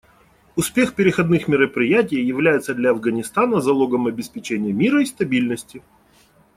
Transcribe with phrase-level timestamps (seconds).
[0.55, 5.83] Успех переходных мероприятий является для Афганистана залогом обеспечения мира и стабильности.